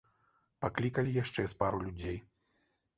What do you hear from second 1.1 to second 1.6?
яшчэ з